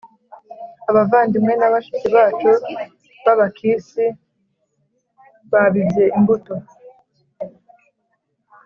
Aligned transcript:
Abavandimwe 0.89 1.53
na 1.57 1.67
bashiki 1.73 2.07
bacu 2.15 2.49
b’Abakisi 3.23 4.05
babibye 5.51 6.05
imbuto 6.17 6.53